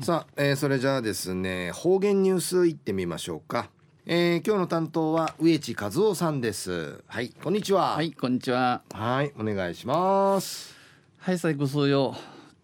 [0.00, 3.68] さあ、えー、それじゃあですね方言ニュースいってみましょうか、
[4.06, 7.02] えー、今日の担当は植地和夫さんです。
[7.06, 7.94] はいこんにちは。
[7.94, 8.80] はいこんにちは。
[8.90, 10.74] はいお願いします。
[11.18, 12.16] はい最後数曜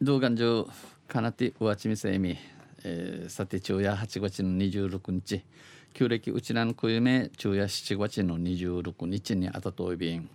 [0.00, 0.66] 動画上
[1.06, 2.38] かなてうわちみせみ、
[2.84, 5.44] えー、さて昼夜8月の26日。
[5.92, 10.30] 旧暦うちらの冬め昼夜7月の26日にあたといびん。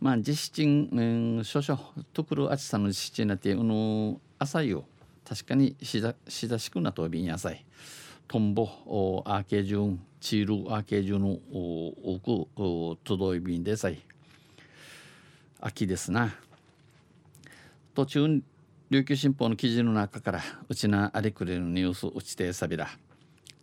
[0.00, 1.78] まあ実質、うん、少々
[2.14, 4.86] とくる暑さの実質になってうの朝よ
[5.28, 7.64] 確かにしだしだしくなとびん野菜
[8.28, 14.00] トンボおアーケージュンチールアーケージュンの多くお届いびんでさい。
[15.60, 16.34] 秋ですな。
[17.94, 18.42] 途中
[18.90, 22.88] 琉球新報の記事の中からうちなありくれるニュースうちてさびら。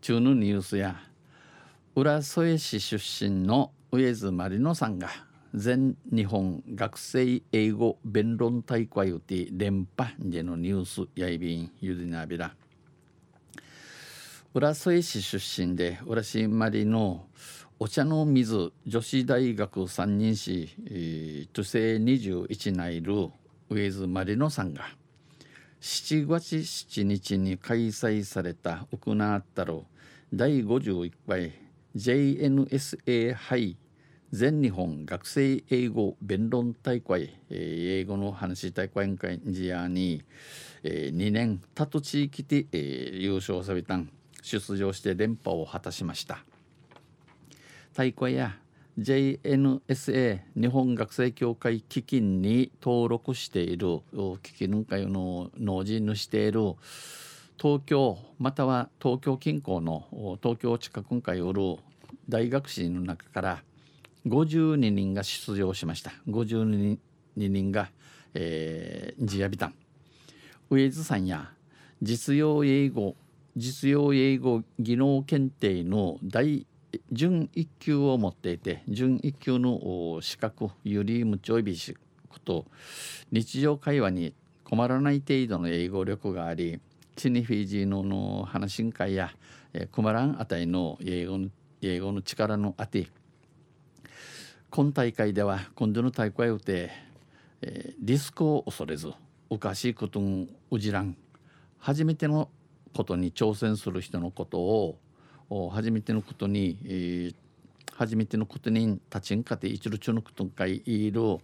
[0.02, 0.96] 中のニュースや
[1.96, 5.10] 浦添市出身の上津まりのさんが
[5.56, 12.54] 全日本学生英語弁論大会うて連覇でのニュースやいびんゆりなびら
[14.54, 17.26] 浦添市出身で浦市まりの
[17.80, 23.30] お茶の水女子大学三人市、えー、女性21内る
[23.70, 24.84] 上津まりのさんが
[25.82, 29.86] 7月7日に開催された行ったろ
[30.32, 31.54] 第51回
[31.96, 33.78] JNSA 杯
[34.32, 40.24] 全日本学生英語弁論大会、えー、英語の話大会会ジアに、
[40.84, 44.10] えー、2年たと地域で、えー、優勝されたん。
[44.42, 46.44] 出場して連覇を果たしました。
[47.94, 48.58] 大会や
[48.98, 54.00] JNSA 日本学生協会基金に登録している
[54.44, 56.76] 基金会の農人のしている
[57.58, 61.78] 東京または東京近郊の東京近くによる
[62.28, 63.64] 大学生の中から
[64.28, 66.12] 52人が出場しました。
[66.28, 66.98] 52
[67.36, 67.90] 人が、
[68.34, 69.74] えー、ジアビタン。
[70.70, 71.52] 上津さんや
[72.02, 73.16] 実用英語
[73.58, 76.68] 実用英語技能検定の第
[77.12, 81.98] 準1級を持っていて準1級の資格よりむちょいびし
[82.30, 82.66] こと
[83.32, 86.80] 日常会話に困らない程度の英語力があり
[87.16, 89.32] チニフィジーのの話し会や、
[89.74, 91.50] えー、困らんあたりの英語の
[91.82, 93.08] 英語の力のあて
[94.80, 96.90] 今大会では今度の大会をて、
[97.62, 99.12] えー、リスクを恐れず
[99.50, 101.18] おかしいことをうじらん
[101.80, 102.48] 初めての
[102.96, 104.58] ことに挑戦する人のこと
[105.50, 107.36] を初めてのことに、えー、
[107.94, 111.40] 初めてのことに立ちんかて一路中のことがいるフ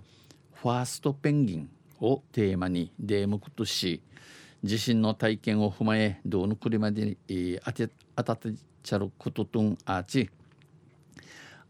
[0.64, 1.70] ァーストペンギン
[2.00, 4.02] をテーマに題目とし
[4.64, 10.30] 自身の体験を踏まえどうのくりまでに、えー、当て当たってちゃることとんあち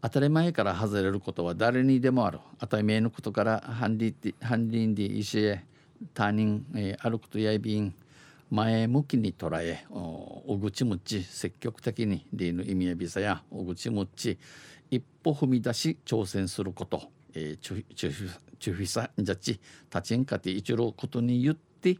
[0.02, 5.64] 当たり前から外れることは誰にでもある当たり前のことからハンディハンディンディ石へ
[6.12, 7.94] 他人、え、歩くとやいびん
[8.50, 14.38] 前向きに捉えおぐちむち積極的にリーの意味やビザやおぐちむち
[14.90, 17.02] 一歩踏み出し挑戦すること、
[17.34, 19.60] えー、チュフィサジャッチ
[19.92, 21.98] 立ちんかて一郎ことに言って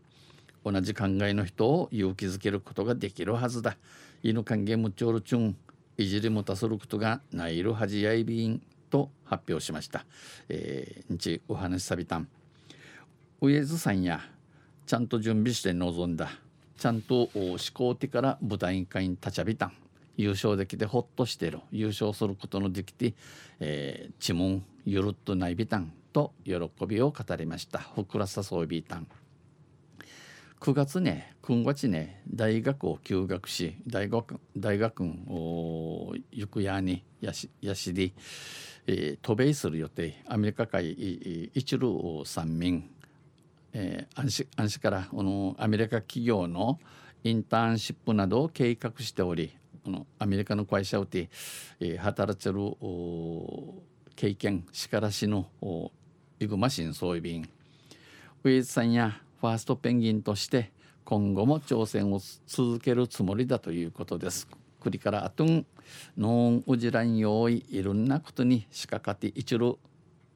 [0.65, 3.77] 同じ考えの人を勇気づけることができるはずだ。
[4.23, 5.57] 犬関係むちょるちゅん
[5.99, 10.05] いじりもたすることがないるはじやいびんと発表しました。
[10.49, 12.29] えー、日お話さびたん。
[13.41, 14.21] 上津さんや
[14.87, 16.31] ちゃんと準備して臨んだ。
[16.77, 19.73] ちゃんと思考的から舞台委員会に立ちゃびたん。
[20.17, 21.61] 優勝できてほっとしてる。
[21.73, 23.15] 優勝することのできて、
[23.61, 26.55] えー、知問ゆるっとないびたんと喜
[26.87, 27.79] びを語りました。
[27.79, 29.07] ふくらさそうびたん。
[30.61, 38.15] 9月ね9月ね大学を休学し大学大学を行くやにやしやしり、
[38.87, 40.93] えー、渡米する予定アメリカ海
[41.55, 42.89] 一路三民、
[43.73, 46.81] えー、安心安心からこのアメリカ企業の
[47.23, 51.29] インターンシップなどを計画しておりこのアメリカの会社をて、
[51.81, 52.59] えー、働いてる
[54.17, 55.47] 経験しからしの
[56.41, 57.47] イグマシン装備便
[58.43, 60.73] ウェイズさんやファーストペンギンとして
[61.05, 64.49] 今後も挑戦を続けるつもりだということです。
[64.81, 65.67] クリからあとん
[66.17, 69.79] ノンウジラン用意いろんなことに仕掛かって一路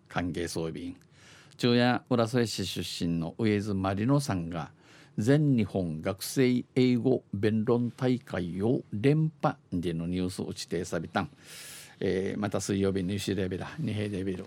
[0.08, 0.96] 歓迎装備員。
[1.56, 4.70] 中夜浦添市出身の上津マリノさんが
[5.18, 11.22] 全日本学生英語弁論大会を連覇でのニュースを指定された。
[11.22, 11.30] ん、
[12.00, 14.46] えー、また水曜日ニューシレベラ二平レベル。